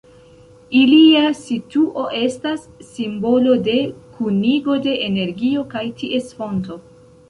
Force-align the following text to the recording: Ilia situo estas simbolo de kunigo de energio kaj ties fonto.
Ilia 0.79 1.25
situo 1.39 2.07
estas 2.21 2.65
simbolo 2.89 3.61
de 3.71 3.79
kunigo 4.17 4.83
de 4.89 4.99
energio 5.13 5.71
kaj 5.77 5.89
ties 6.03 6.39
fonto. 6.43 6.85